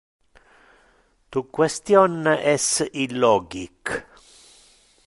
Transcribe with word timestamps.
Tu 1.35 1.43
question 1.57 2.17
es 2.55 2.65
illogic. 3.05 3.97